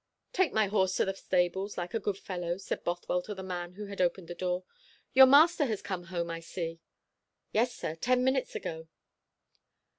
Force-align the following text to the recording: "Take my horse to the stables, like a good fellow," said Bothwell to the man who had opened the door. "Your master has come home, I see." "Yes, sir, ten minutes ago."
"Take 0.33 0.51
my 0.51 0.65
horse 0.65 0.95
to 0.95 1.05
the 1.05 1.13
stables, 1.13 1.77
like 1.77 1.93
a 1.93 1.99
good 1.99 2.17
fellow," 2.17 2.57
said 2.57 2.83
Bothwell 2.83 3.21
to 3.21 3.35
the 3.35 3.43
man 3.43 3.73
who 3.73 3.85
had 3.85 4.01
opened 4.01 4.29
the 4.29 4.33
door. 4.33 4.63
"Your 5.13 5.27
master 5.27 5.67
has 5.67 5.83
come 5.83 6.05
home, 6.05 6.31
I 6.31 6.39
see." 6.39 6.79
"Yes, 7.51 7.75
sir, 7.75 7.93
ten 7.93 8.23
minutes 8.23 8.55
ago." 8.55 8.87